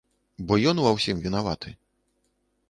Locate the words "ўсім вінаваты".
0.95-1.75